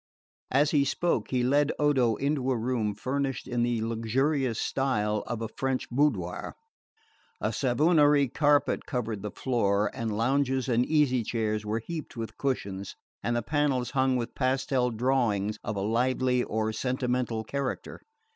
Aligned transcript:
As 0.49 0.71
he 0.71 0.83
spoke 0.83 1.29
he 1.29 1.43
led 1.43 1.71
Odo 1.77 2.15
into 2.15 2.49
a 2.49 2.57
room 2.57 2.95
furnished 2.95 3.47
in 3.47 3.61
the 3.61 3.83
luxurious 3.83 4.59
style 4.59 5.23
of 5.27 5.43
a 5.43 5.47
French 5.49 5.87
boudoir. 5.91 6.55
A 7.39 7.53
Savonnerie 7.53 8.27
carpet 8.27 8.87
covered 8.87 9.21
the 9.21 9.29
floor, 9.29 9.91
the 9.93 10.05
lounges 10.07 10.67
and 10.67 10.83
easy 10.87 11.21
chairs 11.21 11.67
were 11.67 11.83
heaped 11.85 12.17
with 12.17 12.39
cushions, 12.39 12.95
and 13.21 13.35
the 13.35 13.43
panels 13.43 13.91
hung 13.91 14.15
with 14.17 14.33
pastel 14.33 14.89
drawings 14.89 15.59
of 15.63 15.75
a 15.75 15.81
lively 15.81 16.41
or 16.45 16.73
sentimental 16.73 17.43
character. 17.43 18.01